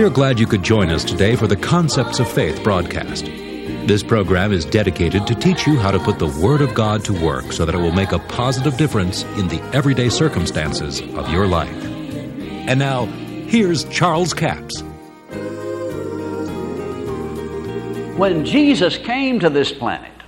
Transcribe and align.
We 0.00 0.06
are 0.06 0.08
glad 0.08 0.40
you 0.40 0.46
could 0.46 0.62
join 0.62 0.88
us 0.88 1.04
today 1.04 1.36
for 1.36 1.46
the 1.46 1.58
Concepts 1.58 2.20
of 2.20 2.32
Faith 2.32 2.64
broadcast. 2.64 3.26
This 3.26 4.02
program 4.02 4.50
is 4.50 4.64
dedicated 4.64 5.26
to 5.26 5.34
teach 5.34 5.66
you 5.66 5.76
how 5.76 5.90
to 5.90 5.98
put 5.98 6.18
the 6.18 6.40
Word 6.42 6.62
of 6.62 6.72
God 6.72 7.04
to 7.04 7.12
work 7.12 7.52
so 7.52 7.66
that 7.66 7.74
it 7.74 7.78
will 7.78 7.92
make 7.92 8.12
a 8.12 8.18
positive 8.18 8.78
difference 8.78 9.24
in 9.36 9.48
the 9.48 9.60
everyday 9.74 10.08
circumstances 10.08 11.02
of 11.02 11.30
your 11.30 11.46
life. 11.46 11.84
And 11.84 12.78
now, 12.78 13.04
here's 13.46 13.84
Charles 13.90 14.32
Capps. 14.32 14.80
When 18.16 18.46
Jesus 18.46 18.96
came 18.96 19.38
to 19.38 19.50
this 19.50 19.70
planet, 19.70 20.19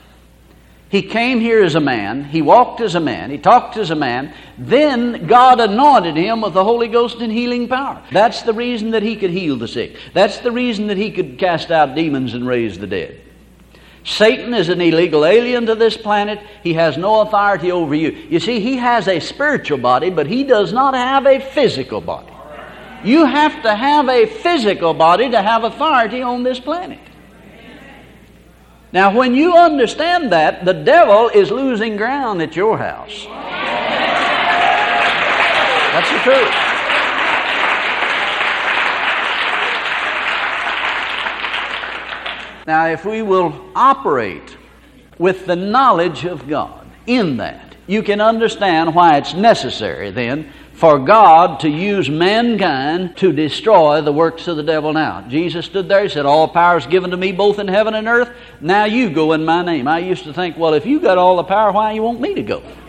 he 0.92 1.00
came 1.00 1.40
here 1.40 1.64
as 1.64 1.74
a 1.74 1.80
man, 1.80 2.22
he 2.22 2.42
walked 2.42 2.82
as 2.82 2.94
a 2.94 3.00
man, 3.00 3.30
he 3.30 3.38
talked 3.38 3.78
as 3.78 3.90
a 3.90 3.96
man, 3.96 4.34
then 4.58 5.26
God 5.26 5.58
anointed 5.58 6.16
him 6.16 6.42
with 6.42 6.52
the 6.52 6.62
Holy 6.62 6.86
Ghost 6.86 7.22
and 7.22 7.32
healing 7.32 7.66
power. 7.66 8.02
That's 8.12 8.42
the 8.42 8.52
reason 8.52 8.90
that 8.90 9.02
he 9.02 9.16
could 9.16 9.30
heal 9.30 9.56
the 9.56 9.66
sick. 9.66 9.96
That's 10.12 10.40
the 10.40 10.52
reason 10.52 10.88
that 10.88 10.98
he 10.98 11.10
could 11.10 11.38
cast 11.38 11.70
out 11.70 11.94
demons 11.94 12.34
and 12.34 12.46
raise 12.46 12.78
the 12.78 12.86
dead. 12.86 13.18
Satan 14.04 14.52
is 14.52 14.68
an 14.68 14.82
illegal 14.82 15.24
alien 15.24 15.64
to 15.64 15.74
this 15.74 15.96
planet. 15.96 16.40
He 16.62 16.74
has 16.74 16.98
no 16.98 17.22
authority 17.22 17.72
over 17.72 17.94
you. 17.94 18.10
You 18.10 18.38
see, 18.38 18.60
he 18.60 18.76
has 18.76 19.08
a 19.08 19.18
spiritual 19.18 19.78
body, 19.78 20.10
but 20.10 20.26
he 20.26 20.44
does 20.44 20.74
not 20.74 20.92
have 20.92 21.24
a 21.24 21.40
physical 21.40 22.02
body. 22.02 22.34
You 23.02 23.24
have 23.24 23.62
to 23.62 23.74
have 23.74 24.10
a 24.10 24.26
physical 24.26 24.92
body 24.92 25.30
to 25.30 25.40
have 25.40 25.64
authority 25.64 26.20
on 26.20 26.42
this 26.42 26.60
planet. 26.60 27.00
Now, 28.92 29.16
when 29.16 29.34
you 29.34 29.56
understand 29.56 30.32
that, 30.32 30.66
the 30.66 30.74
devil 30.74 31.30
is 31.30 31.50
losing 31.50 31.96
ground 31.96 32.42
at 32.42 32.54
your 32.54 32.76
house. 32.76 33.24
That's 35.92 36.10
the 36.10 36.18
truth. 36.18 36.52
Now, 42.66 42.86
if 42.88 43.04
we 43.06 43.22
will 43.22 43.58
operate 43.74 44.56
with 45.18 45.46
the 45.46 45.56
knowledge 45.56 46.24
of 46.24 46.46
God 46.46 46.86
in 47.06 47.38
that, 47.38 47.74
you 47.86 48.02
can 48.02 48.20
understand 48.20 48.94
why 48.94 49.16
it's 49.16 49.34
necessary 49.34 50.10
then 50.10 50.52
for 50.72 50.98
God 50.98 51.60
to 51.60 51.68
use 51.68 52.08
mankind 52.10 53.16
to 53.18 53.32
destroy 53.32 54.00
the 54.00 54.12
works 54.12 54.48
of 54.48 54.56
the 54.56 54.62
devil 54.62 54.92
now. 54.92 55.20
Jesus 55.28 55.66
stood 55.66 55.88
there, 55.88 56.02
he 56.02 56.08
said, 56.08 56.26
All 56.26 56.48
power 56.48 56.78
is 56.78 56.86
given 56.86 57.10
to 57.10 57.16
me 57.16 57.32
both 57.32 57.58
in 57.58 57.68
heaven 57.68 57.94
and 57.94 58.08
earth. 58.08 58.30
Now 58.60 58.84
you 58.84 59.10
go 59.10 59.32
in 59.32 59.44
my 59.44 59.62
name. 59.62 59.86
I 59.86 59.98
used 59.98 60.24
to 60.24 60.32
think, 60.32 60.56
well, 60.56 60.74
if 60.74 60.86
you 60.86 61.00
got 61.00 61.18
all 61.18 61.36
the 61.36 61.44
power, 61.44 61.72
why 61.72 61.92
you 61.92 62.02
want 62.02 62.20
me 62.20 62.34
to 62.34 62.42
go? 62.42 62.60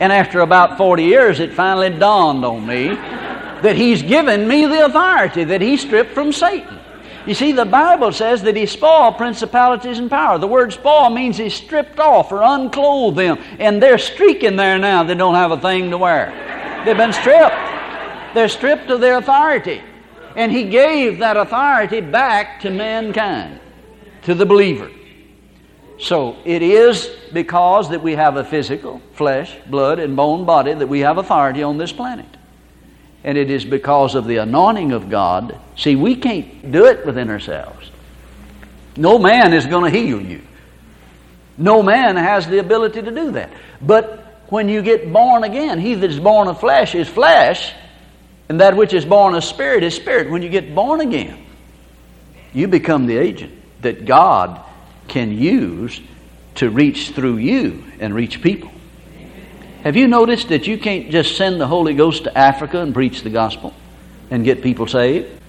and 0.00 0.12
after 0.12 0.40
about 0.40 0.76
40 0.76 1.04
years, 1.04 1.40
it 1.40 1.54
finally 1.54 1.90
dawned 1.90 2.44
on 2.44 2.66
me 2.66 2.88
that 2.88 3.76
he's 3.76 4.02
given 4.02 4.48
me 4.48 4.66
the 4.66 4.84
authority 4.86 5.44
that 5.44 5.60
he 5.60 5.76
stripped 5.76 6.12
from 6.12 6.32
Satan. 6.32 6.79
You 7.30 7.34
see, 7.34 7.52
the 7.52 7.64
Bible 7.64 8.10
says 8.10 8.42
that 8.42 8.56
he 8.56 8.66
spoiled 8.66 9.16
principalities 9.16 10.00
and 10.00 10.10
power. 10.10 10.36
The 10.36 10.48
word 10.48 10.72
spoil 10.72 11.10
means 11.10 11.36
he 11.36 11.48
stripped 11.48 12.00
off 12.00 12.32
or 12.32 12.42
unclothed 12.42 13.16
them. 13.16 13.38
And 13.60 13.80
they're 13.80 13.98
streaking 13.98 14.56
there 14.56 14.80
now. 14.80 15.04
They 15.04 15.14
don't 15.14 15.36
have 15.36 15.52
a 15.52 15.60
thing 15.60 15.90
to 15.92 15.98
wear. 15.98 16.82
They've 16.84 16.96
been 16.96 17.12
stripped. 17.12 17.54
They're 18.34 18.48
stripped 18.48 18.90
of 18.90 19.00
their 19.00 19.18
authority. 19.18 19.80
And 20.34 20.50
he 20.50 20.70
gave 20.70 21.20
that 21.20 21.36
authority 21.36 22.00
back 22.00 22.58
to 22.62 22.70
mankind, 22.70 23.60
to 24.22 24.34
the 24.34 24.44
believer. 24.44 24.90
So 26.00 26.36
it 26.44 26.62
is 26.62 27.12
because 27.32 27.90
that 27.90 28.02
we 28.02 28.16
have 28.16 28.38
a 28.38 28.44
physical, 28.44 29.00
flesh, 29.12 29.56
blood, 29.68 30.00
and 30.00 30.16
bone 30.16 30.44
body 30.44 30.74
that 30.74 30.88
we 30.88 30.98
have 30.98 31.16
authority 31.16 31.62
on 31.62 31.78
this 31.78 31.92
planet 31.92 32.26
and 33.24 33.36
it 33.36 33.50
is 33.50 33.64
because 33.64 34.14
of 34.14 34.26
the 34.26 34.38
anointing 34.38 34.92
of 34.92 35.10
God. 35.10 35.58
See, 35.76 35.96
we 35.96 36.16
can't 36.16 36.72
do 36.72 36.86
it 36.86 37.04
within 37.04 37.28
ourselves. 37.30 37.90
No 38.96 39.18
man 39.18 39.52
is 39.52 39.66
going 39.66 39.90
to 39.92 39.98
heal 39.98 40.20
you. 40.20 40.42
No 41.58 41.82
man 41.82 42.16
has 42.16 42.46
the 42.46 42.58
ability 42.58 43.02
to 43.02 43.10
do 43.10 43.32
that. 43.32 43.50
But 43.82 44.44
when 44.48 44.68
you 44.68 44.82
get 44.82 45.12
born 45.12 45.44
again, 45.44 45.78
he 45.78 45.94
that 45.94 46.10
is 46.10 46.18
born 46.18 46.48
of 46.48 46.58
flesh 46.58 46.94
is 46.94 47.08
flesh, 47.08 47.72
and 48.48 48.60
that 48.60 48.76
which 48.76 48.92
is 48.94 49.04
born 49.04 49.34
of 49.34 49.44
spirit 49.44 49.84
is 49.84 49.94
spirit. 49.94 50.30
When 50.30 50.42
you 50.42 50.48
get 50.48 50.74
born 50.74 51.00
again, 51.00 51.46
you 52.52 52.66
become 52.66 53.06
the 53.06 53.16
agent 53.16 53.52
that 53.82 54.06
God 54.06 54.60
can 55.08 55.32
use 55.32 56.00
to 56.56 56.70
reach 56.70 57.10
through 57.10 57.36
you 57.36 57.84
and 58.00 58.14
reach 58.14 58.42
people. 58.42 58.70
Have 59.82 59.96
you 59.96 60.08
noticed 60.08 60.48
that 60.48 60.66
you 60.66 60.76
can't 60.76 61.10
just 61.10 61.36
send 61.36 61.60
the 61.60 61.66
Holy 61.66 61.94
Ghost 61.94 62.24
to 62.24 62.36
Africa 62.36 62.80
and 62.80 62.92
preach 62.92 63.22
the 63.22 63.30
gospel 63.30 63.72
and 64.30 64.44
get 64.44 64.62
people 64.62 64.86
saved? 64.86 65.40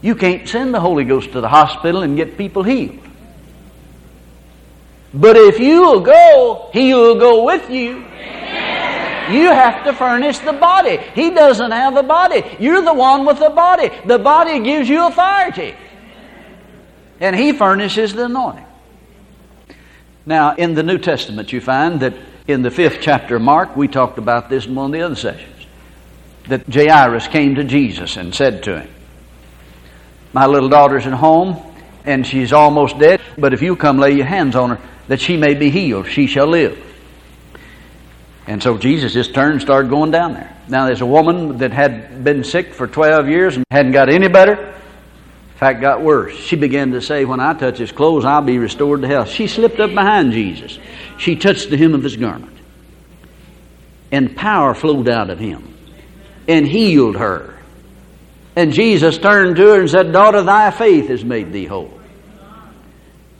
You 0.00 0.14
can't 0.14 0.48
send 0.48 0.72
the 0.72 0.80
Holy 0.80 1.04
Ghost 1.04 1.32
to 1.32 1.40
the 1.40 1.48
hospital 1.48 2.02
and 2.02 2.16
get 2.16 2.38
people 2.38 2.62
healed. 2.62 3.00
But 5.12 5.36
if 5.36 5.58
you 5.58 5.80
will 5.82 6.00
go, 6.00 6.70
He 6.72 6.94
will 6.94 7.18
go 7.18 7.44
with 7.44 7.68
you. 7.68 8.04
You 9.30 9.48
have 9.48 9.84
to 9.84 9.92
furnish 9.92 10.38
the 10.38 10.52
body. 10.52 10.98
He 11.14 11.30
doesn't 11.30 11.70
have 11.70 11.96
a 11.96 12.02
body. 12.02 12.44
You're 12.60 12.82
the 12.82 12.94
one 12.94 13.24
with 13.24 13.38
the 13.38 13.50
body. 13.50 13.90
The 14.04 14.18
body 14.18 14.60
gives 14.60 14.88
you 14.88 15.06
authority. 15.06 15.74
And 17.20 17.34
He 17.34 17.52
furnishes 17.52 18.12
the 18.12 18.26
anointing. 18.26 18.66
Now, 20.26 20.54
in 20.54 20.74
the 20.74 20.82
New 20.82 20.98
Testament, 20.98 21.52
you 21.52 21.60
find 21.60 22.00
that 22.00 22.14
in 22.46 22.62
the 22.62 22.70
fifth 22.70 22.98
chapter 23.00 23.36
of 23.36 23.42
Mark, 23.42 23.76
we 23.76 23.88
talked 23.88 24.18
about 24.18 24.50
this 24.50 24.66
in 24.66 24.74
one 24.74 24.86
of 24.86 24.92
the 24.92 25.00
other 25.00 25.14
sessions, 25.14 25.66
that 26.48 26.66
Jairus 26.72 27.26
came 27.28 27.54
to 27.54 27.64
Jesus 27.64 28.16
and 28.16 28.34
said 28.34 28.62
to 28.64 28.80
him, 28.80 28.90
My 30.32 30.46
little 30.46 30.68
daughter's 30.68 31.06
at 31.06 31.14
home, 31.14 31.56
and 32.04 32.26
she's 32.26 32.52
almost 32.52 32.98
dead, 32.98 33.20
but 33.38 33.54
if 33.54 33.62
you 33.62 33.76
come 33.76 33.98
lay 33.98 34.12
your 34.12 34.26
hands 34.26 34.56
on 34.56 34.70
her, 34.70 34.80
that 35.08 35.20
she 35.20 35.36
may 35.36 35.54
be 35.54 35.70
healed, 35.70 36.06
she 36.06 36.26
shall 36.26 36.46
live. 36.46 36.78
And 38.46 38.62
so 38.62 38.76
Jesus 38.76 39.14
just 39.14 39.32
turned 39.34 39.52
and 39.52 39.62
started 39.62 39.88
going 39.88 40.10
down 40.10 40.34
there. 40.34 40.54
Now 40.68 40.84
there's 40.84 41.00
a 41.00 41.06
woman 41.06 41.58
that 41.58 41.72
had 41.72 42.24
been 42.24 42.44
sick 42.44 42.74
for 42.74 42.86
12 42.86 43.28
years 43.28 43.56
and 43.56 43.64
hadn't 43.70 43.92
got 43.92 44.10
any 44.10 44.28
better. 44.28 44.74
Fact, 45.56 45.80
got 45.80 46.02
worse. 46.02 46.34
She 46.34 46.56
began 46.56 46.92
to 46.92 47.00
say, 47.00 47.24
When 47.24 47.40
I 47.40 47.54
touch 47.54 47.78
his 47.78 47.92
clothes, 47.92 48.24
I'll 48.24 48.42
be 48.42 48.58
restored 48.58 49.02
to 49.02 49.08
health. 49.08 49.28
She 49.28 49.46
slipped 49.46 49.80
up 49.80 49.90
behind 49.94 50.32
Jesus 50.32 50.78
she 51.18 51.36
touched 51.36 51.70
the 51.70 51.76
hem 51.76 51.94
of 51.94 52.02
his 52.02 52.16
garment. 52.16 52.56
And 54.10 54.36
power 54.36 54.74
flowed 54.74 55.08
out 55.08 55.30
of 55.30 55.38
him 55.38 55.74
and 56.46 56.66
healed 56.66 57.16
her. 57.16 57.54
And 58.56 58.72
Jesus 58.72 59.18
turned 59.18 59.56
to 59.56 59.66
her 59.66 59.80
and 59.80 59.90
said, 59.90 60.12
Daughter, 60.12 60.42
thy 60.42 60.70
faith 60.70 61.08
has 61.08 61.24
made 61.24 61.52
thee 61.52 61.66
whole. 61.66 61.92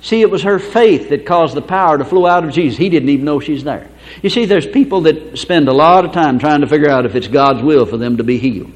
See, 0.00 0.20
it 0.20 0.30
was 0.30 0.42
her 0.42 0.58
faith 0.58 1.10
that 1.10 1.24
caused 1.24 1.54
the 1.54 1.62
power 1.62 1.96
to 1.96 2.04
flow 2.04 2.26
out 2.26 2.44
of 2.44 2.52
Jesus. 2.52 2.76
He 2.76 2.88
didn't 2.88 3.08
even 3.08 3.24
know 3.24 3.40
she's 3.40 3.64
there. 3.64 3.88
You 4.22 4.28
see, 4.28 4.44
there's 4.44 4.66
people 4.66 5.02
that 5.02 5.38
spend 5.38 5.68
a 5.68 5.72
lot 5.72 6.04
of 6.04 6.12
time 6.12 6.38
trying 6.38 6.60
to 6.60 6.66
figure 6.66 6.90
out 6.90 7.06
if 7.06 7.14
it's 7.14 7.28
God's 7.28 7.62
will 7.62 7.86
for 7.86 7.96
them 7.96 8.18
to 8.18 8.24
be 8.24 8.38
healed. 8.38 8.72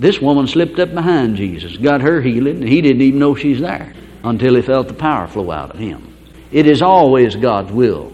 This 0.00 0.18
woman 0.18 0.46
slipped 0.46 0.78
up 0.78 0.94
behind 0.94 1.36
Jesus, 1.36 1.76
got 1.76 2.00
her 2.00 2.22
healing, 2.22 2.62
and 2.62 2.68
he 2.68 2.80
didn't 2.80 3.02
even 3.02 3.20
know 3.20 3.34
she's 3.34 3.60
there 3.60 3.92
until 4.24 4.54
he 4.54 4.62
felt 4.62 4.88
the 4.88 4.94
power 4.94 5.28
flow 5.28 5.50
out 5.50 5.72
of 5.72 5.78
him. 5.78 6.16
It 6.50 6.66
is 6.66 6.80
always 6.80 7.36
God's 7.36 7.70
will 7.70 8.10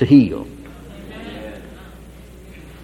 to 0.00 0.04
heal. 0.04 0.48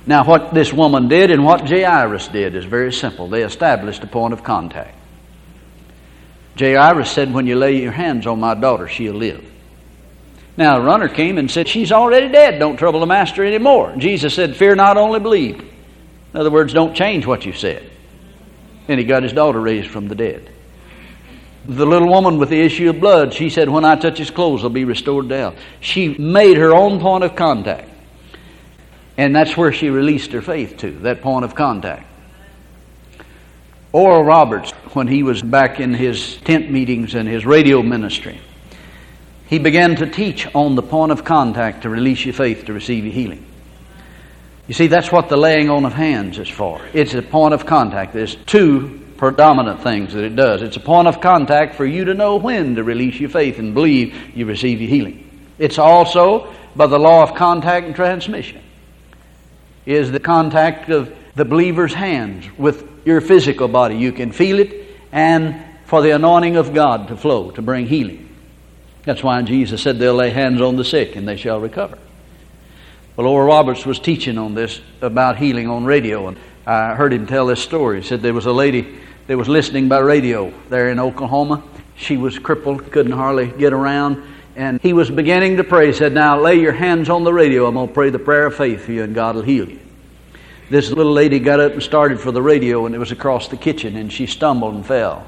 Now, 0.06 0.24
what 0.24 0.54
this 0.54 0.72
woman 0.72 1.08
did 1.08 1.32
and 1.32 1.44
what 1.44 1.68
Jairus 1.68 2.28
did 2.28 2.54
is 2.54 2.64
very 2.64 2.92
simple. 2.92 3.26
They 3.26 3.42
established 3.42 4.04
a 4.04 4.06
point 4.06 4.32
of 4.32 4.44
contact. 4.44 4.96
Jairus 6.56 7.10
said, 7.10 7.34
When 7.34 7.48
you 7.48 7.56
lay 7.56 7.82
your 7.82 7.90
hands 7.90 8.28
on 8.28 8.38
my 8.38 8.54
daughter, 8.54 8.86
she'll 8.86 9.14
live. 9.14 9.44
Now, 10.56 10.76
a 10.76 10.82
runner 10.82 11.08
came 11.08 11.36
and 11.36 11.50
said, 11.50 11.66
She's 11.66 11.90
already 11.90 12.28
dead. 12.28 12.60
Don't 12.60 12.76
trouble 12.76 13.00
the 13.00 13.06
master 13.06 13.44
anymore. 13.44 13.92
Jesus 13.98 14.34
said, 14.34 14.54
Fear 14.54 14.76
not, 14.76 14.96
only 14.96 15.18
believe. 15.18 15.58
In 15.58 16.40
other 16.40 16.50
words, 16.50 16.72
don't 16.72 16.94
change 16.94 17.26
what 17.26 17.44
you 17.44 17.52
said. 17.52 17.90
And 18.88 19.00
he 19.00 19.06
got 19.06 19.22
his 19.22 19.32
daughter 19.32 19.60
raised 19.60 19.90
from 19.90 20.08
the 20.08 20.14
dead. 20.14 20.50
The 21.66 21.86
little 21.86 22.08
woman 22.08 22.38
with 22.38 22.50
the 22.50 22.60
issue 22.60 22.90
of 22.90 23.00
blood, 23.00 23.32
she 23.32 23.48
said, 23.48 23.70
When 23.70 23.84
I 23.84 23.96
touch 23.96 24.18
his 24.18 24.30
clothes, 24.30 24.62
I'll 24.62 24.70
be 24.70 24.84
restored 24.84 25.30
to 25.30 25.36
health. 25.36 25.56
She 25.80 26.08
made 26.18 26.58
her 26.58 26.74
own 26.74 27.00
point 27.00 27.24
of 27.24 27.34
contact. 27.34 27.88
And 29.16 29.34
that's 29.34 29.56
where 29.56 29.72
she 29.72 29.88
released 29.88 30.32
her 30.32 30.42
faith 30.42 30.76
to, 30.78 30.90
that 31.00 31.22
point 31.22 31.44
of 31.44 31.54
contact. 31.54 32.06
Oral 33.92 34.24
Roberts, 34.24 34.72
when 34.92 35.06
he 35.06 35.22
was 35.22 35.40
back 35.40 35.78
in 35.78 35.94
his 35.94 36.36
tent 36.38 36.70
meetings 36.70 37.14
and 37.14 37.28
his 37.28 37.46
radio 37.46 37.80
ministry, 37.80 38.40
he 39.46 39.58
began 39.58 39.94
to 39.96 40.10
teach 40.10 40.52
on 40.54 40.74
the 40.74 40.82
point 40.82 41.12
of 41.12 41.24
contact 41.24 41.82
to 41.82 41.88
release 41.88 42.24
your 42.24 42.34
faith 42.34 42.64
to 42.64 42.72
receive 42.72 43.04
your 43.04 43.12
healing. 43.12 43.46
You 44.66 44.74
see, 44.74 44.86
that's 44.86 45.12
what 45.12 45.28
the 45.28 45.36
laying 45.36 45.68
on 45.68 45.84
of 45.84 45.92
hands 45.92 46.38
is 46.38 46.48
for. 46.48 46.80
It's 46.94 47.14
a 47.14 47.22
point 47.22 47.52
of 47.52 47.66
contact. 47.66 48.14
There's 48.14 48.34
two 48.34 49.00
predominant 49.16 49.82
things 49.82 50.14
that 50.14 50.24
it 50.24 50.36
does. 50.36 50.62
It's 50.62 50.76
a 50.76 50.80
point 50.80 51.06
of 51.06 51.20
contact 51.20 51.74
for 51.74 51.84
you 51.84 52.06
to 52.06 52.14
know 52.14 52.36
when 52.36 52.76
to 52.76 52.84
release 52.84 53.20
your 53.20 53.30
faith 53.30 53.58
and 53.58 53.74
believe 53.74 54.36
you 54.36 54.46
receive 54.46 54.80
your 54.80 54.90
healing. 54.90 55.48
It's 55.58 55.78
also 55.78 56.52
by 56.74 56.86
the 56.86 56.98
law 56.98 57.22
of 57.22 57.34
contact 57.34 57.86
and 57.86 57.94
transmission. 57.94 58.62
Is 59.86 60.10
the 60.10 60.20
contact 60.20 60.88
of 60.88 61.14
the 61.34 61.44
believer's 61.44 61.92
hands 61.92 62.46
with 62.58 62.88
your 63.04 63.20
physical 63.20 63.68
body. 63.68 63.96
You 63.96 64.12
can 64.12 64.32
feel 64.32 64.58
it, 64.58 64.88
and 65.12 65.62
for 65.84 66.00
the 66.00 66.10
anointing 66.10 66.56
of 66.56 66.72
God 66.72 67.08
to 67.08 67.16
flow, 67.16 67.50
to 67.52 67.62
bring 67.62 67.86
healing. 67.86 68.34
That's 69.04 69.22
why 69.22 69.40
Jesus 69.42 69.82
said 69.82 69.98
they'll 69.98 70.14
lay 70.14 70.30
hands 70.30 70.60
on 70.60 70.76
the 70.76 70.84
sick 70.84 71.16
and 71.16 71.28
they 71.28 71.36
shall 71.36 71.60
recover. 71.60 71.98
Well, 73.16 73.28
Oral 73.28 73.46
Roberts 73.46 73.86
was 73.86 74.00
teaching 74.00 74.38
on 74.38 74.54
this 74.54 74.80
about 75.00 75.36
healing 75.36 75.68
on 75.68 75.84
radio, 75.84 76.26
and 76.26 76.36
I 76.66 76.96
heard 76.96 77.12
him 77.12 77.28
tell 77.28 77.46
this 77.46 77.62
story. 77.62 78.00
He 78.00 78.06
said 78.08 78.22
there 78.22 78.34
was 78.34 78.46
a 78.46 78.52
lady 78.52 78.98
that 79.28 79.38
was 79.38 79.48
listening 79.48 79.88
by 79.88 80.00
radio 80.00 80.52
there 80.68 80.90
in 80.90 80.98
Oklahoma. 80.98 81.62
She 81.94 82.16
was 82.16 82.40
crippled, 82.40 82.90
couldn't 82.90 83.12
hardly 83.12 83.46
get 83.46 83.72
around, 83.72 84.20
and 84.56 84.80
he 84.80 84.92
was 84.92 85.12
beginning 85.12 85.58
to 85.58 85.64
pray. 85.64 85.86
He 85.86 85.92
said, 85.92 86.12
Now 86.12 86.40
lay 86.40 86.56
your 86.56 86.72
hands 86.72 87.08
on 87.08 87.22
the 87.22 87.32
radio. 87.32 87.68
I'm 87.68 87.74
going 87.74 87.86
to 87.86 87.94
pray 87.94 88.10
the 88.10 88.18
prayer 88.18 88.46
of 88.46 88.56
faith 88.56 88.84
for 88.84 88.90
you, 88.90 89.04
and 89.04 89.14
God 89.14 89.36
will 89.36 89.42
heal 89.42 89.70
you. 89.70 89.78
This 90.68 90.90
little 90.90 91.12
lady 91.12 91.38
got 91.38 91.60
up 91.60 91.72
and 91.72 91.82
started 91.84 92.18
for 92.18 92.32
the 92.32 92.42
radio, 92.42 92.84
and 92.84 92.96
it 92.96 92.98
was 92.98 93.12
across 93.12 93.46
the 93.46 93.56
kitchen, 93.56 93.96
and 93.96 94.12
she 94.12 94.26
stumbled 94.26 94.74
and 94.74 94.84
fell. 94.84 95.24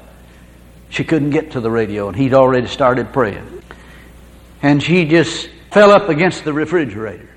She 0.89 1.05
couldn't 1.05 1.29
get 1.29 1.51
to 1.51 1.61
the 1.61 1.71
radio, 1.71 2.09
and 2.09 2.17
he'd 2.17 2.33
already 2.33 2.67
started 2.67 3.13
praying. 3.13 3.63
And 4.61 4.83
she 4.83 5.05
just 5.05 5.49
fell 5.71 5.91
up 5.91 6.09
against 6.09 6.43
the 6.43 6.51
refrigerator. 6.51 7.29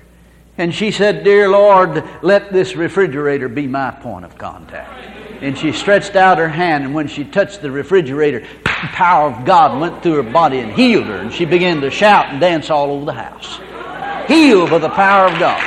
And 0.57 0.73
she 0.73 0.91
said, 0.91 1.23
Dear 1.23 1.49
Lord, 1.49 2.03
let 2.21 2.51
this 2.51 2.75
refrigerator 2.75 3.47
be 3.47 3.67
my 3.67 3.91
point 3.91 4.25
of 4.25 4.37
contact. 4.37 5.17
And 5.41 5.57
she 5.57 5.71
stretched 5.71 6.15
out 6.15 6.37
her 6.37 6.49
hand, 6.49 6.83
and 6.83 6.93
when 6.93 7.07
she 7.07 7.23
touched 7.23 7.61
the 7.61 7.71
refrigerator, 7.71 8.41
the 8.63 8.69
power 8.93 9.31
of 9.31 9.45
God 9.45 9.79
went 9.79 10.03
through 10.03 10.21
her 10.21 10.31
body 10.31 10.59
and 10.59 10.71
healed 10.71 11.05
her. 11.05 11.17
And 11.17 11.33
she 11.33 11.45
began 11.45 11.81
to 11.81 11.89
shout 11.89 12.27
and 12.27 12.39
dance 12.39 12.69
all 12.69 12.91
over 12.91 13.05
the 13.05 13.13
house. 13.13 13.59
Healed 14.27 14.69
by 14.69 14.77
the 14.77 14.89
power 14.89 15.27
of 15.31 15.39
God. 15.39 15.59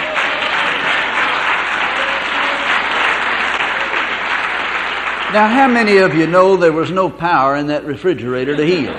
Now, 5.32 5.48
how 5.48 5.66
many 5.66 5.96
of 5.96 6.14
you 6.14 6.28
know 6.28 6.56
there 6.56 6.72
was 6.72 6.92
no 6.92 7.10
power 7.10 7.56
in 7.56 7.66
that 7.66 7.84
refrigerator 7.84 8.54
to 8.54 8.64
heal? 8.64 8.94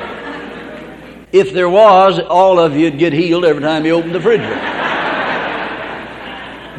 If 1.31 1.53
there 1.53 1.69
was, 1.69 2.19
all 2.19 2.59
of 2.59 2.75
you'd 2.75 2.99
get 2.99 3.13
healed 3.13 3.45
every 3.45 3.61
time 3.61 3.85
you 3.85 3.93
opened 3.93 4.13
the 4.13 4.19
refrigerator. 4.19 4.74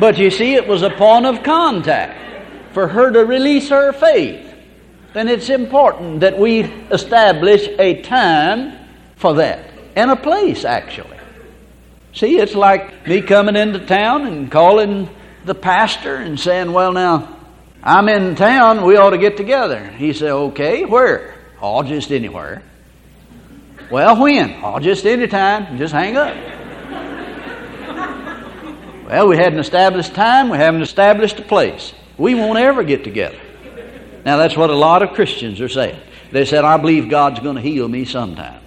But 0.07 0.19
you 0.19 0.31
see, 0.31 0.55
it 0.55 0.69
was 0.69 0.83
a 0.83 0.91
point 0.91 1.27
of 1.27 1.43
contact 1.43 2.17
for 2.73 2.87
her 2.87 3.11
to 3.11 3.25
release 3.25 3.71
her 3.71 3.93
faith. 3.93 4.55
Then 5.13 5.27
it's 5.27 5.51
important 5.51 6.21
that 6.21 6.39
we 6.39 6.61
establish 6.93 7.67
a 7.81 8.03
time 8.03 8.79
for 9.17 9.35
that 9.35 9.69
and 9.97 10.13
a 10.13 10.15
place, 10.15 10.65
actually. 10.65 11.19
See, 12.13 12.39
it's 12.39 12.55
like 12.55 13.09
me 13.09 13.21
coming 13.21 13.57
into 13.57 13.85
town 13.85 14.27
and 14.27 14.49
calling 14.49 15.11
the 15.45 15.57
pastor 15.57 16.15
and 16.15 16.39
saying, 16.39 16.73
Well, 16.73 16.93
now, 16.93 17.37
I'm 17.83 18.09
in 18.09 18.37
town, 18.37 18.85
we 18.85 18.97
ought 18.97 19.11
to 19.11 19.19
get 19.19 19.37
together. 19.37 19.89
He 19.89 20.13
said, 20.13 20.31
Okay, 20.31 20.85
where? 20.85 21.35
Oh, 21.61 21.83
just 21.83 22.13
anywhere. 22.13 22.63
Well, 23.91 24.23
when? 24.23 24.61
Oh, 24.63 24.79
just 24.79 25.05
anytime. 25.05 25.77
Just 25.79 25.93
hang 25.93 26.17
up. 26.17 26.56
Well, 29.07 29.29
we 29.29 29.37
hadn't 29.37 29.61
established 29.61 30.15
time, 30.15 30.49
we 30.49 30.59
haven't 30.59 30.83
established 30.83 31.39
a 31.39 31.43
place. 31.43 31.95
We 32.19 32.35
won't 32.35 32.59
ever 32.59 32.83
get 32.83 33.05
together. 33.05 33.39
Now, 34.25 34.37
that's 34.37 34.57
what 34.57 34.71
a 34.71 34.75
lot 34.75 35.03
of 35.03 35.13
Christians 35.13 35.61
are 35.61 35.69
saying. 35.69 36.01
They 36.33 36.45
said, 36.45 36.65
I 36.65 36.77
believe 36.77 37.09
God's 37.09 37.39
going 37.41 37.55
to 37.57 37.63
heal 37.63 37.87
me 37.87 38.05
sometime. 38.05 38.61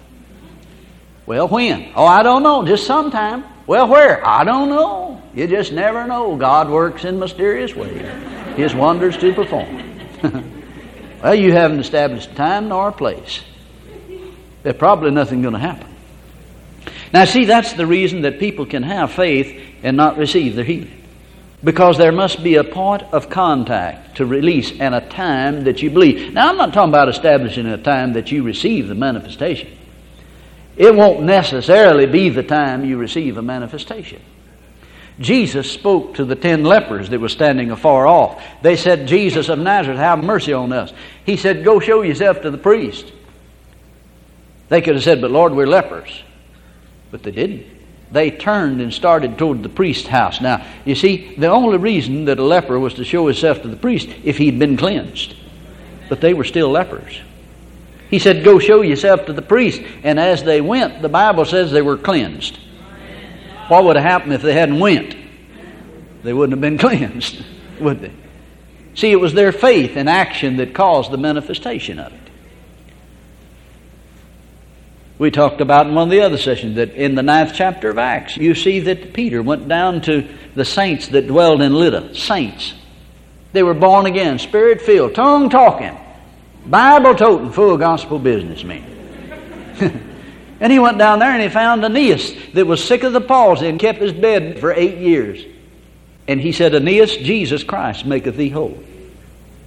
Well, 1.26 1.48
when? 1.48 1.92
Oh, 1.94 2.06
I 2.06 2.22
don't 2.22 2.42
know. 2.42 2.64
Just 2.64 2.86
sometime. 2.86 3.44
Well, 3.66 3.86
where? 3.86 4.26
I 4.26 4.44
don't 4.44 4.70
know. 4.70 5.22
You 5.34 5.46
just 5.46 5.72
never 5.72 6.06
know. 6.06 6.36
God 6.36 6.70
works 6.70 7.04
in 7.04 7.18
mysterious 7.18 7.74
ways. 7.74 8.02
His 8.56 8.74
wonders 8.74 9.16
to 9.18 9.34
perform. 9.34 10.00
well, 11.22 11.34
you 11.34 11.52
haven't 11.52 11.80
established 11.80 12.34
time 12.34 12.68
nor 12.68 12.90
place. 12.90 13.42
There's 14.62 14.76
probably 14.76 15.10
nothing 15.10 15.42
going 15.42 15.54
to 15.54 15.60
happen. 15.60 15.86
Now, 17.12 17.26
see, 17.26 17.44
that's 17.44 17.74
the 17.74 17.86
reason 17.86 18.22
that 18.22 18.38
people 18.38 18.66
can 18.66 18.82
have 18.82 19.12
faith 19.12 19.69
and 19.82 19.96
not 19.96 20.16
receive 20.16 20.56
their 20.56 20.64
healing. 20.64 20.96
Because 21.62 21.98
there 21.98 22.12
must 22.12 22.42
be 22.42 22.54
a 22.54 22.64
point 22.64 23.02
of 23.12 23.28
contact 23.28 24.16
to 24.16 24.24
release 24.24 24.72
and 24.80 24.94
a 24.94 25.06
time 25.08 25.64
that 25.64 25.82
you 25.82 25.90
believe. 25.90 26.32
Now, 26.32 26.48
I'm 26.48 26.56
not 26.56 26.72
talking 26.72 26.90
about 26.90 27.10
establishing 27.10 27.66
a 27.66 27.76
time 27.76 28.14
that 28.14 28.32
you 28.32 28.42
receive 28.42 28.88
the 28.88 28.94
manifestation. 28.94 29.70
It 30.76 30.94
won't 30.94 31.22
necessarily 31.22 32.06
be 32.06 32.30
the 32.30 32.42
time 32.42 32.84
you 32.84 32.96
receive 32.96 33.36
a 33.36 33.42
manifestation. 33.42 34.22
Jesus 35.18 35.70
spoke 35.70 36.14
to 36.14 36.24
the 36.24 36.34
ten 36.34 36.64
lepers 36.64 37.10
that 37.10 37.20
were 37.20 37.28
standing 37.28 37.70
afar 37.70 38.06
off. 38.06 38.42
They 38.62 38.76
said, 38.76 39.06
Jesus 39.06 39.50
of 39.50 39.58
Nazareth, 39.58 39.98
have 39.98 40.24
mercy 40.24 40.54
on 40.54 40.72
us. 40.72 40.94
He 41.26 41.36
said, 41.36 41.62
Go 41.62 41.78
show 41.78 42.00
yourself 42.00 42.40
to 42.40 42.50
the 42.50 42.56
priest. 42.56 43.12
They 44.70 44.80
could 44.80 44.94
have 44.94 45.04
said, 45.04 45.20
But 45.20 45.30
Lord, 45.30 45.52
we're 45.52 45.66
lepers. 45.66 46.22
But 47.10 47.22
they 47.22 47.32
didn't 47.32 47.79
they 48.12 48.30
turned 48.30 48.80
and 48.80 48.92
started 48.92 49.38
toward 49.38 49.62
the 49.62 49.68
priest's 49.68 50.08
house. 50.08 50.40
Now, 50.40 50.66
you 50.84 50.94
see, 50.94 51.34
the 51.36 51.48
only 51.48 51.78
reason 51.78 52.24
that 52.24 52.38
a 52.38 52.44
leper 52.44 52.78
was 52.78 52.94
to 52.94 53.04
show 53.04 53.26
himself 53.26 53.62
to 53.62 53.68
the 53.68 53.76
priest 53.76 54.08
if 54.24 54.36
he'd 54.38 54.58
been 54.58 54.76
cleansed. 54.76 55.34
But 56.08 56.20
they 56.20 56.34
were 56.34 56.44
still 56.44 56.70
lepers. 56.70 57.20
He 58.10 58.18
said, 58.18 58.44
Go 58.44 58.58
show 58.58 58.82
yourself 58.82 59.26
to 59.26 59.32
the 59.32 59.42
priest. 59.42 59.80
And 60.02 60.18
as 60.18 60.42
they 60.42 60.60
went, 60.60 61.02
the 61.02 61.08
Bible 61.08 61.44
says 61.44 61.70
they 61.70 61.82
were 61.82 61.96
cleansed. 61.96 62.58
What 63.68 63.84
would 63.84 63.94
have 63.94 64.04
happened 64.04 64.32
if 64.32 64.42
they 64.42 64.54
hadn't 64.54 64.80
went? 64.80 65.16
They 66.24 66.32
wouldn't 66.32 66.52
have 66.52 66.60
been 66.60 66.78
cleansed, 66.88 67.44
would 67.78 68.00
they? 68.00 68.12
See, 68.94 69.12
it 69.12 69.20
was 69.20 69.32
their 69.32 69.52
faith 69.52 69.96
and 69.96 70.08
action 70.08 70.56
that 70.56 70.74
caused 70.74 71.12
the 71.12 71.16
manifestation 71.16 72.00
of 72.00 72.12
it. 72.12 72.29
We 75.20 75.30
talked 75.30 75.60
about 75.60 75.86
in 75.86 75.94
one 75.94 76.04
of 76.04 76.10
the 76.10 76.22
other 76.22 76.38
sessions 76.38 76.76
that 76.76 76.94
in 76.94 77.14
the 77.14 77.22
ninth 77.22 77.52
chapter 77.54 77.90
of 77.90 77.98
Acts, 77.98 78.38
you 78.38 78.54
see 78.54 78.80
that 78.80 79.12
Peter 79.12 79.42
went 79.42 79.68
down 79.68 80.00
to 80.02 80.26
the 80.54 80.64
saints 80.64 81.08
that 81.08 81.26
dwelled 81.26 81.60
in 81.60 81.74
Lydda. 81.74 82.14
Saints. 82.14 82.72
They 83.52 83.62
were 83.62 83.74
born 83.74 84.06
again, 84.06 84.38
spirit 84.38 84.80
filled, 84.80 85.14
tongue 85.14 85.50
talking, 85.50 85.94
Bible 86.64 87.14
toting, 87.14 87.52
full 87.52 87.76
gospel 87.76 88.18
businessmen. 88.18 88.82
and 90.60 90.72
he 90.72 90.78
went 90.78 90.96
down 90.96 91.18
there 91.18 91.32
and 91.32 91.42
he 91.42 91.50
found 91.50 91.84
Aeneas 91.84 92.32
that 92.54 92.66
was 92.66 92.82
sick 92.82 93.02
of 93.02 93.12
the 93.12 93.20
palsy 93.20 93.68
and 93.68 93.78
kept 93.78 94.00
his 94.00 94.14
bed 94.14 94.58
for 94.58 94.72
eight 94.72 94.96
years. 94.96 95.44
And 96.28 96.40
he 96.40 96.52
said, 96.52 96.74
Aeneas, 96.74 97.14
Jesus 97.18 97.62
Christ 97.62 98.06
maketh 98.06 98.38
thee 98.38 98.48
whole. 98.48 98.82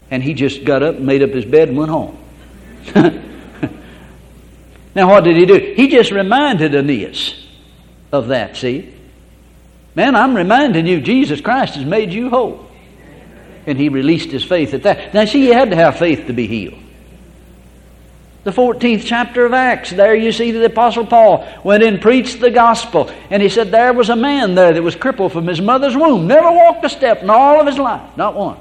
And 0.10 0.24
he 0.24 0.34
just 0.34 0.66
got 0.66 0.82
up 0.82 0.98
made 0.98 1.22
up 1.22 1.30
his 1.30 1.46
bed 1.46 1.70
and 1.70 1.78
went 1.78 1.92
home. 1.92 2.18
Now, 4.96 5.10
what 5.10 5.24
did 5.24 5.36
he 5.36 5.46
do? 5.46 5.74
He 5.76 5.88
just 5.88 6.12
reminded 6.12 6.76
Aeneas 6.76 7.34
of 8.12 8.28
that, 8.28 8.56
see? 8.58 8.94
Man, 9.96 10.16
I'm 10.16 10.36
reminding 10.36 10.86
you, 10.86 11.02
Jesus 11.02 11.42
Christ 11.42 11.76
has 11.76 11.86
made 11.86 12.14
you 12.14 12.30
whole. 12.30 12.70
And 13.66 13.78
he 13.78 13.90
released 13.90 14.30
his 14.30 14.44
faith 14.44 14.74
at 14.74 14.84
that. 14.84 15.14
Now, 15.14 15.26
see, 15.26 15.42
he 15.42 15.48
had 15.48 15.70
to 15.70 15.76
have 15.76 15.98
faith 15.98 16.28
to 16.28 16.34
be 16.34 16.48
healed. 16.48 16.80
The 18.44 18.52
14th 18.52 19.06
chapter 19.06 19.46
of 19.46 19.54
Acts, 19.54 19.92
there 19.92 20.14
you 20.16 20.34
see 20.34 20.52
the 20.52 20.66
Apostle 20.66 21.06
Paul 21.06 21.48
went 21.64 21.82
in 21.82 22.00
preached 22.00 22.42
the 22.42 22.52
gospel. 22.52 23.10
And 23.30 23.42
he 23.42 23.48
said 23.48 23.72
there 23.72 23.94
was 23.94 24.10
a 24.10 24.18
man 24.18 24.54
there 24.54 24.74
that 24.74 24.82
was 24.84 24.96
crippled 24.96 25.32
from 25.32 25.48
his 25.48 25.62
mother's 25.62 25.96
womb, 25.96 26.28
never 26.28 26.52
walked 26.52 26.84
a 26.84 26.90
step 26.90 27.24
in 27.24 27.30
all 27.30 27.62
of 27.62 27.68
his 27.68 27.78
life, 27.78 28.18
not 28.18 28.36
one. 28.36 28.60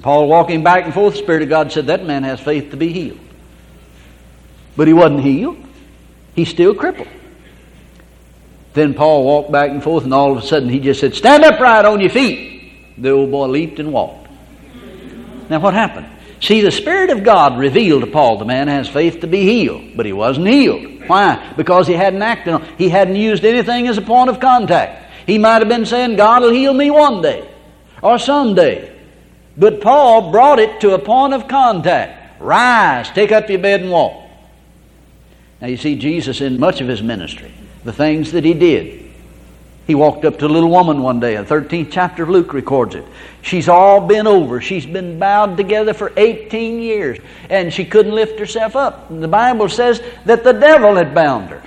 Paul 0.00 0.28
walking 0.28 0.64
back 0.64 0.84
and 0.86 0.94
forth, 0.94 1.12
the 1.14 1.18
Spirit 1.18 1.42
of 1.42 1.50
God 1.50 1.70
said, 1.70 1.88
That 1.88 2.04
man 2.04 2.22
has 2.22 2.40
faith 2.40 2.70
to 2.70 2.76
be 2.76 2.90
healed. 2.90 3.20
But 4.76 4.88
he 4.88 4.94
wasn't 4.94 5.22
healed. 5.22 5.58
He's 6.34 6.48
still 6.48 6.74
crippled. 6.74 7.08
Then 8.74 8.94
Paul 8.94 9.24
walked 9.24 9.52
back 9.52 9.70
and 9.70 9.82
forth, 9.82 10.04
and 10.04 10.14
all 10.14 10.32
of 10.32 10.42
a 10.42 10.46
sudden 10.46 10.68
he 10.68 10.80
just 10.80 11.00
said, 11.00 11.14
Stand 11.14 11.44
upright 11.44 11.84
on 11.84 12.00
your 12.00 12.10
feet. 12.10 12.72
The 12.96 13.10
old 13.10 13.30
boy 13.30 13.46
leaped 13.46 13.78
and 13.78 13.92
walked. 13.92 14.28
Now, 15.50 15.60
what 15.60 15.74
happened? 15.74 16.06
See, 16.40 16.60
the 16.60 16.70
Spirit 16.70 17.10
of 17.10 17.22
God 17.22 17.58
revealed 17.58 18.02
to 18.02 18.06
Paul 18.06 18.38
the 18.38 18.44
man 18.44 18.68
has 18.68 18.88
faith 18.88 19.20
to 19.20 19.26
be 19.26 19.42
healed, 19.42 19.96
but 19.96 20.06
he 20.06 20.12
wasn't 20.12 20.48
healed. 20.48 21.06
Why? 21.06 21.52
Because 21.56 21.86
he 21.86 21.94
hadn't 21.94 22.22
acted 22.22 22.54
on 22.54 22.66
He 22.78 22.88
hadn't 22.88 23.16
used 23.16 23.44
anything 23.44 23.86
as 23.86 23.98
a 23.98 24.02
point 24.02 24.30
of 24.30 24.40
contact. 24.40 25.10
He 25.26 25.38
might 25.38 25.60
have 25.60 25.68
been 25.68 25.86
saying, 25.86 26.16
God 26.16 26.42
will 26.42 26.50
heal 26.50 26.74
me 26.74 26.90
one 26.90 27.22
day 27.22 27.48
or 28.02 28.18
someday. 28.18 28.92
But 29.56 29.80
Paul 29.80 30.32
brought 30.32 30.58
it 30.58 30.80
to 30.80 30.94
a 30.94 30.98
point 30.98 31.34
of 31.34 31.46
contact. 31.46 32.40
Rise, 32.40 33.10
take 33.10 33.30
up 33.30 33.48
your 33.48 33.58
bed 33.58 33.82
and 33.82 33.90
walk. 33.90 34.21
Now 35.62 35.68
you 35.68 35.76
see 35.76 35.94
Jesus 35.94 36.40
in 36.40 36.58
much 36.58 36.80
of 36.80 36.88
his 36.88 37.04
ministry, 37.04 37.52
the 37.84 37.92
things 37.92 38.32
that 38.32 38.44
he 38.44 38.52
did. 38.52 39.08
He 39.86 39.94
walked 39.94 40.24
up 40.24 40.40
to 40.40 40.46
a 40.46 40.48
little 40.48 40.68
woman 40.68 41.02
one 41.02 41.20
day, 41.20 41.36
the 41.36 41.44
13th 41.44 41.88
chapter 41.92 42.24
of 42.24 42.28
Luke 42.28 42.52
records 42.52 42.96
it. 42.96 43.04
She's 43.42 43.68
all 43.68 44.04
bent 44.04 44.26
over. 44.26 44.60
She's 44.60 44.84
been 44.84 45.20
bowed 45.20 45.56
together 45.56 45.94
for 45.94 46.12
18 46.16 46.80
years, 46.80 47.18
and 47.48 47.72
she 47.72 47.84
couldn't 47.84 48.12
lift 48.12 48.40
herself 48.40 48.74
up. 48.74 49.08
And 49.08 49.22
the 49.22 49.28
Bible 49.28 49.68
says 49.68 50.02
that 50.24 50.42
the 50.42 50.52
devil 50.52 50.96
had 50.96 51.14
bound 51.14 51.50
her. 51.50 51.62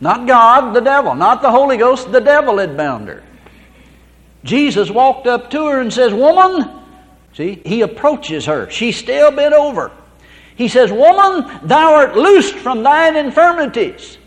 Not 0.00 0.26
God, 0.26 0.74
the 0.74 0.80
devil. 0.80 1.14
Not 1.14 1.42
the 1.42 1.52
Holy 1.52 1.76
Ghost, 1.76 2.10
the 2.10 2.20
devil 2.20 2.58
had 2.58 2.76
bound 2.76 3.06
her. 3.06 3.22
Jesus 4.42 4.90
walked 4.90 5.28
up 5.28 5.48
to 5.52 5.64
her 5.66 5.80
and 5.80 5.92
says, 5.92 6.12
Woman, 6.12 6.68
see, 7.34 7.62
he 7.64 7.82
approaches 7.82 8.46
her. 8.46 8.68
She's 8.68 8.96
still 8.96 9.30
bent 9.30 9.54
over. 9.54 9.92
He 10.58 10.66
says, 10.66 10.90
Woman, 10.90 11.60
thou 11.62 11.94
art 11.94 12.16
loosed 12.16 12.56
from 12.56 12.82
thine 12.82 13.16
infirmities. 13.16 14.18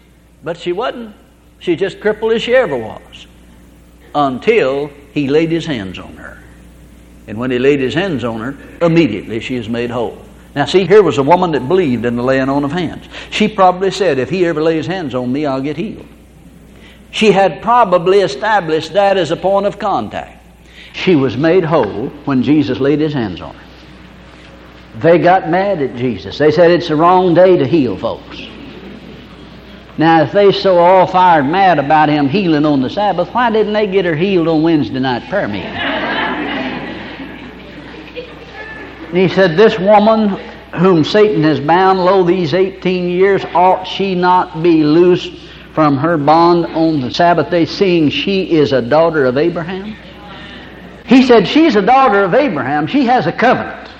But 0.45 0.57
she 0.57 0.71
wasn't. 0.71 1.13
She 1.59 1.75
just 1.75 1.99
crippled 1.99 2.31
as 2.31 2.41
she 2.41 2.55
ever 2.55 2.77
was. 2.77 3.27
Until 4.15 4.89
he 5.13 5.27
laid 5.27 5.51
his 5.51 5.65
hands 5.65 5.99
on 5.99 6.15
her. 6.15 6.41
And 7.27 7.37
when 7.37 7.51
he 7.51 7.59
laid 7.59 7.81
his 7.81 7.93
hands 7.93 8.23
on 8.23 8.39
her, 8.39 8.57
immediately 8.81 9.41
she 9.41 9.57
is 9.57 9.67
made 9.67 9.89
whole. 9.89 10.23
Now, 10.55 10.63
see, 10.65 10.85
here 10.85 11.03
was 11.03 11.17
a 11.17 11.23
woman 11.23 11.51
that 11.51 11.67
believed 11.67 12.05
in 12.05 12.15
the 12.15 12.23
laying 12.23 12.47
on 12.47 12.63
of 12.63 12.71
hands. 12.71 13.05
She 13.29 13.49
probably 13.49 13.91
said, 13.91 14.17
If 14.17 14.29
he 14.29 14.45
ever 14.45 14.63
lays 14.63 14.87
hands 14.87 15.13
on 15.13 15.33
me, 15.33 15.45
I'll 15.45 15.61
get 15.61 15.75
healed. 15.75 16.07
She 17.11 17.33
had 17.33 17.61
probably 17.61 18.21
established 18.21 18.93
that 18.93 19.17
as 19.17 19.31
a 19.31 19.37
point 19.37 19.65
of 19.65 19.79
contact. 19.79 20.41
She 20.93 21.15
was 21.17 21.35
made 21.35 21.65
whole 21.65 22.07
when 22.23 22.41
Jesus 22.41 22.79
laid 22.79 23.01
his 23.01 23.13
hands 23.13 23.41
on 23.41 23.53
her. 23.53 23.70
They 24.95 25.17
got 25.17 25.49
mad 25.49 25.81
at 25.81 25.95
Jesus. 25.95 26.37
They 26.37 26.51
said 26.51 26.71
it's 26.71 26.89
the 26.89 26.95
wrong 26.95 27.33
day 27.33 27.57
to 27.57 27.65
heal 27.65 27.97
folks. 27.97 28.41
Now, 29.97 30.23
if 30.23 30.31
they 30.31 30.51
so 30.51 30.79
all 30.79 31.05
fired 31.05 31.45
mad 31.45 31.77
about 31.77 32.09
him 32.09 32.27
healing 32.27 32.65
on 32.65 32.81
the 32.81 32.89
Sabbath, 32.89 33.29
why 33.33 33.51
didn't 33.51 33.73
they 33.73 33.87
get 33.87 34.05
her 34.05 34.15
healed 34.15 34.47
on 34.47 34.63
Wednesday 34.63 34.99
night 34.99 35.29
prayer 35.29 35.47
meeting? 35.47 35.69
and 39.11 39.17
he 39.17 39.27
said, 39.27 39.57
This 39.57 39.77
woman 39.77 40.29
whom 40.73 41.03
Satan 41.03 41.43
has 41.43 41.59
bound, 41.59 41.99
lo, 42.03 42.23
these 42.23 42.53
18 42.53 43.09
years, 43.09 43.43
ought 43.53 43.85
she 43.85 44.15
not 44.15 44.63
be 44.63 44.83
loosed 44.83 45.33
from 45.73 45.97
her 45.97 46.17
bond 46.17 46.65
on 46.67 47.01
the 47.01 47.11
Sabbath 47.11 47.49
day, 47.49 47.65
seeing 47.65 48.09
she 48.09 48.51
is 48.51 48.71
a 48.71 48.81
daughter 48.81 49.25
of 49.25 49.37
Abraham? 49.37 49.95
He 51.05 51.27
said, 51.27 51.47
She's 51.47 51.75
a 51.75 51.81
daughter 51.81 52.23
of 52.23 52.33
Abraham. 52.33 52.87
She 52.87 53.05
has 53.05 53.27
a 53.27 53.33
covenant. 53.33 53.90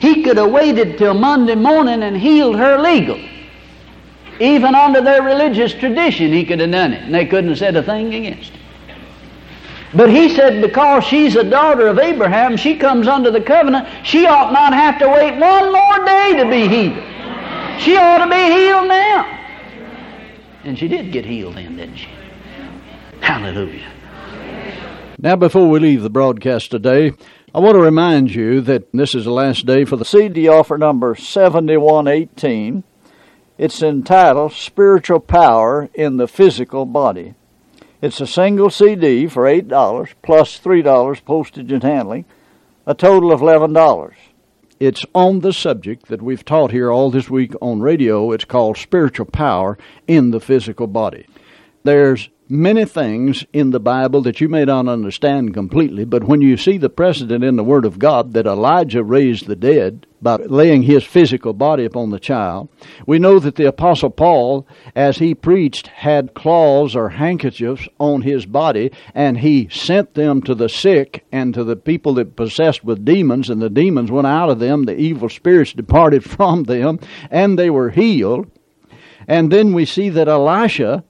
He 0.00 0.22
could 0.22 0.38
have 0.38 0.50
waited 0.50 0.98
till 0.98 1.14
Monday 1.14 1.54
morning 1.54 2.02
and 2.02 2.16
healed 2.16 2.56
her 2.56 2.78
legal. 2.78 3.20
Even 4.40 4.74
under 4.74 5.02
their 5.02 5.22
religious 5.22 5.74
tradition, 5.74 6.32
he 6.32 6.44
could 6.44 6.60
have 6.60 6.70
done 6.70 6.94
it, 6.94 7.02
and 7.02 7.14
they 7.14 7.26
couldn't 7.26 7.50
have 7.50 7.58
said 7.58 7.76
a 7.76 7.82
thing 7.82 8.14
against 8.14 8.54
it. 8.54 8.60
But 9.94 10.08
he 10.08 10.34
said, 10.34 10.62
because 10.62 11.04
she's 11.04 11.36
a 11.36 11.44
daughter 11.44 11.86
of 11.88 11.98
Abraham, 11.98 12.56
she 12.56 12.76
comes 12.76 13.08
under 13.08 13.30
the 13.30 13.40
covenant, 13.40 13.88
she 14.04 14.26
ought 14.26 14.52
not 14.52 14.72
have 14.72 14.98
to 15.00 15.08
wait 15.08 15.38
one 15.38 15.72
more 15.72 16.04
day 16.06 16.34
to 16.38 16.48
be 16.48 16.68
healed. 16.68 17.80
She 17.80 17.96
ought 17.96 18.24
to 18.24 18.30
be 18.30 18.36
healed 18.36 18.88
now. 18.88 19.38
And 20.64 20.78
she 20.78 20.88
did 20.88 21.12
get 21.12 21.26
healed 21.26 21.56
then, 21.56 21.76
didn't 21.76 21.96
she? 21.96 22.08
Hallelujah. 23.20 23.90
Now, 25.18 25.36
before 25.36 25.68
we 25.68 25.80
leave 25.80 26.02
the 26.02 26.10
broadcast 26.10 26.70
today, 26.70 27.12
I 27.52 27.58
want 27.58 27.74
to 27.74 27.82
remind 27.82 28.32
you 28.32 28.60
that 28.60 28.92
this 28.92 29.12
is 29.12 29.24
the 29.24 29.32
last 29.32 29.66
day 29.66 29.84
for 29.84 29.96
the 29.96 30.04
CD 30.04 30.46
offer 30.46 30.78
number 30.78 31.16
7118. 31.16 32.84
It's 33.58 33.82
entitled 33.82 34.52
Spiritual 34.52 35.18
Power 35.18 35.88
in 35.92 36.16
the 36.16 36.28
Physical 36.28 36.86
Body. 36.86 37.34
It's 38.00 38.20
a 38.20 38.26
single 38.28 38.70
CD 38.70 39.26
for 39.26 39.42
$8 39.42 40.12
plus 40.22 40.60
$3 40.60 41.24
postage 41.24 41.72
and 41.72 41.82
handling, 41.82 42.24
a 42.86 42.94
total 42.94 43.32
of 43.32 43.40
$11. 43.40 44.12
It's 44.78 45.04
on 45.12 45.40
the 45.40 45.52
subject 45.52 46.06
that 46.06 46.22
we've 46.22 46.44
taught 46.44 46.70
here 46.70 46.92
all 46.92 47.10
this 47.10 47.28
week 47.28 47.52
on 47.60 47.80
radio. 47.80 48.30
It's 48.30 48.44
called 48.44 48.78
Spiritual 48.78 49.26
Power 49.26 49.76
in 50.06 50.30
the 50.30 50.40
Physical 50.40 50.86
Body. 50.86 51.26
There's 51.82 52.28
many 52.50 52.84
things 52.84 53.44
in 53.52 53.70
the 53.70 53.78
Bible 53.80 54.22
that 54.22 54.40
you 54.40 54.48
may 54.48 54.64
not 54.64 54.88
understand 54.88 55.54
completely, 55.54 56.04
but 56.04 56.24
when 56.24 56.40
you 56.40 56.56
see 56.56 56.76
the 56.76 56.90
precedent 56.90 57.44
in 57.44 57.56
the 57.56 57.64
Word 57.64 57.84
of 57.84 57.98
God 57.98 58.32
that 58.32 58.46
Elijah 58.46 59.04
raised 59.04 59.46
the 59.46 59.54
dead 59.54 60.06
by 60.20 60.36
laying 60.36 60.82
his 60.82 61.04
physical 61.04 61.52
body 61.52 61.84
upon 61.84 62.10
the 62.10 62.18
child, 62.18 62.68
we 63.06 63.18
know 63.18 63.38
that 63.38 63.54
the 63.54 63.68
Apostle 63.68 64.10
Paul, 64.10 64.66
as 64.96 65.18
he 65.18 65.34
preached, 65.34 65.86
had 65.86 66.34
claws 66.34 66.96
or 66.96 67.10
handkerchiefs 67.10 67.88
on 67.98 68.22
his 68.22 68.44
body, 68.46 68.90
and 69.14 69.38
he 69.38 69.68
sent 69.70 70.14
them 70.14 70.42
to 70.42 70.54
the 70.54 70.68
sick 70.68 71.24
and 71.30 71.54
to 71.54 71.62
the 71.62 71.76
people 71.76 72.14
that 72.14 72.36
possessed 72.36 72.82
with 72.82 73.04
demons, 73.04 73.48
and 73.48 73.62
the 73.62 73.70
demons 73.70 74.10
went 74.10 74.26
out 74.26 74.50
of 74.50 74.58
them, 74.58 74.84
the 74.84 74.98
evil 74.98 75.28
spirits 75.28 75.72
departed 75.72 76.24
from 76.28 76.64
them, 76.64 76.98
and 77.30 77.58
they 77.58 77.70
were 77.70 77.90
healed. 77.90 78.50
And 79.28 79.52
then 79.52 79.72
we 79.72 79.84
see 79.84 80.08
that 80.08 80.28
Elisha 80.28 81.04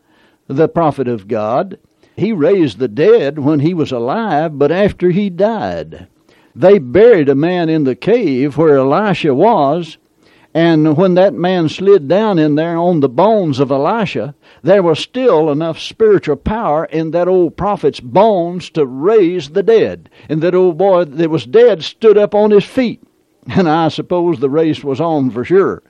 the 0.50 0.69
prophet 0.69 1.07
of 1.07 1.28
God. 1.28 1.78
He 2.16 2.33
raised 2.33 2.78
the 2.78 2.88
dead 2.88 3.38
when 3.38 3.61
he 3.61 3.73
was 3.73 3.92
alive, 3.92 4.59
but 4.59 4.73
after 4.73 5.11
he 5.11 5.30
died. 5.30 6.09
They 6.54 6.78
buried 6.78 7.28
a 7.28 7.35
man 7.35 7.69
in 7.69 7.85
the 7.85 7.95
cave 7.95 8.57
where 8.57 8.76
Elisha 8.76 9.35
was, 9.35 9.97
and 10.52 10.97
when 10.97 11.14
that 11.14 11.33
man 11.33 11.69
slid 11.69 12.09
down 12.09 12.40
in 12.40 12.57
there 12.57 12.76
on 12.76 12.99
the 12.99 13.09
bones 13.09 13.61
of 13.61 13.71
Elisha, 13.71 14.35
there 14.62 14.83
was 14.83 14.99
still 14.99 15.50
enough 15.50 15.78
spiritual 15.78 16.37
power 16.37 16.87
in 16.87 17.12
that 17.12 17.28
old 17.28 17.57
prophet's 17.57 18.00
bones 18.00 18.69
to 18.71 18.85
raise 18.85 19.50
the 19.50 19.62
dead. 19.62 20.11
And 20.28 20.42
that 20.42 20.57
old 20.57 20.76
boy 20.76 21.04
that 21.04 21.30
was 21.30 21.47
dead 21.47 21.85
stood 21.85 22.19
up 22.19 22.35
on 22.35 22.50
his 22.50 22.64
feet. 22.64 23.00
And 23.47 23.69
I 23.69 23.88
suppose 23.88 24.38
the 24.38 24.50
race 24.50 24.83
was 24.85 25.00
on 25.00 25.30
for 25.30 25.45
sure. 25.45 25.83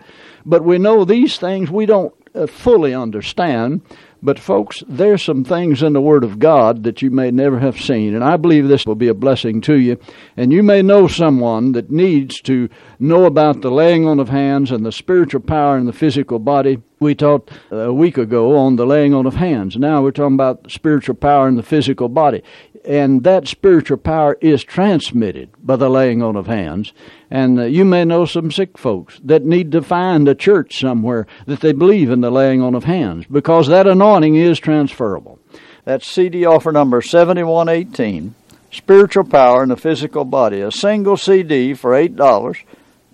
But 0.45 0.63
we 0.63 0.79
know 0.79 1.05
these 1.05 1.39
things 1.39 1.71
we 1.71 1.87
don't 1.87 2.15
uh, 2.35 2.47
fully 2.47 2.95
understand. 2.95 3.83
But, 4.23 4.39
folks, 4.39 4.85
there's 4.87 5.23
some 5.23 5.45
things 5.45 5.83
in 5.83 5.95
the 5.95 6.01
Word 6.01 6.25
of 6.25 6.39
God 6.39 6.85
that 6.85 7.01
you 7.01 7.11
may 7.11 7.31
never 7.31 7.59
have 7.59 7.81
seen, 7.81 8.15
and 8.15 8.23
I 8.23 8.37
believe 8.37 8.69
this 8.69 8.85
will 8.85 8.95
be 8.95 9.09
a 9.09 9.15
blessing 9.15 9.61
to 9.63 9.75
you. 9.75 9.99
And 10.37 10.53
you 10.53 10.63
may 10.63 10.83
know 10.83 11.09
someone 11.09 11.73
that 11.73 11.91
needs 11.91 12.41
to 12.43 12.69
know 13.01 13.25
about 13.25 13.63
the 13.63 13.71
laying 13.71 14.07
on 14.07 14.21
of 14.21 14.29
hands 14.29 14.71
and 14.71 14.85
the 14.85 14.93
spiritual 14.93 15.41
power 15.41 15.79
in 15.79 15.87
the 15.87 15.93
physical 15.93 16.39
body. 16.39 16.83
We 17.01 17.15
talked 17.15 17.51
a 17.71 17.93
week 17.93 18.19
ago 18.19 18.57
on 18.57 18.77
the 18.77 18.87
laying 18.87 19.15
on 19.15 19.27
of 19.27 19.35
hands. 19.35 19.77
Now 19.77 20.03
we're 20.03 20.11
talking 20.11 20.35
about 20.35 20.71
spiritual 20.71 21.15
power 21.15 21.49
in 21.49 21.57
the 21.57 21.63
physical 21.63 22.09
body 22.09 22.43
and 22.85 23.25
that 23.25 23.47
spiritual 23.47 23.99
power 23.99 24.39
is 24.41 24.65
transmitted 24.65 25.51
by 25.63 25.77
the 25.77 25.91
laying 25.91 26.23
on 26.23 26.37
of 26.37 26.47
hands. 26.47 26.93
And 27.31 27.59
uh, 27.59 27.65
you 27.65 27.85
may 27.85 28.05
know 28.05 28.25
some 28.25 28.51
sick 28.51 28.79
folks 28.79 29.21
that 29.25 29.45
need 29.45 29.73
to 29.73 29.83
find 29.83 30.29
a 30.29 30.35
church 30.35 30.81
somewhere 30.81 31.27
that 31.47 31.61
they 31.61 31.73
believe 31.73 32.11
in 32.11 32.21
the 32.21 32.31
laying 32.31 32.63
on 32.63 32.75
of 32.75 32.85
hands 32.85 33.27
because 33.31 33.69
that 33.69 33.87
anointing 33.87 34.37
is 34.37 34.59
transferable. 34.59 35.39
That's 35.85 36.07
CD 36.07 36.45
offer 36.45 36.73
number 36.73 37.03
7118, 37.03 38.35
Spiritual 38.71 39.25
Power 39.25 39.63
in 39.63 39.71
the 39.71 39.77
Physical 39.77 40.25
Body, 40.25 40.61
a 40.61 40.71
single 40.71 41.17
CD 41.17 41.75
for 41.75 41.93
$8 41.93 42.65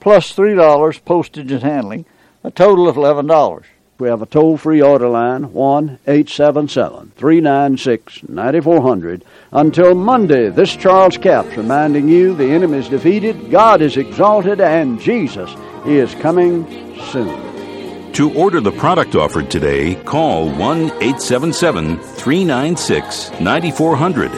plus 0.06 0.32
$3 0.36 1.04
postage 1.04 1.50
and 1.50 1.64
handling, 1.64 2.04
a 2.44 2.50
total 2.52 2.88
of 2.88 2.94
$11. 2.94 3.64
We 3.98 4.06
have 4.06 4.22
a 4.22 4.26
toll 4.26 4.56
free 4.56 4.80
order 4.80 5.08
line, 5.08 5.52
1 5.52 5.98
877 6.06 7.10
396 7.16 8.28
9400. 8.28 9.24
Until 9.50 9.96
Monday, 9.96 10.48
this 10.48 10.76
Charles 10.76 11.18
Capps 11.18 11.56
reminding 11.56 12.08
you 12.08 12.36
the 12.36 12.52
enemy 12.52 12.78
is 12.78 12.88
defeated, 12.88 13.50
God 13.50 13.82
is 13.82 13.96
exalted, 13.96 14.60
and 14.60 15.00
Jesus 15.00 15.50
is 15.84 16.14
coming 16.14 16.64
soon. 17.10 18.12
To 18.12 18.32
order 18.34 18.60
the 18.60 18.70
product 18.70 19.16
offered 19.16 19.50
today, 19.50 19.96
call 19.96 20.48
1 20.50 20.82
877 20.82 21.98
396 21.98 23.40
9400 23.40 24.30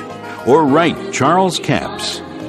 or 0.48 0.64
write 0.64 1.12
Charles 1.12 1.58
Capps, 1.58 2.22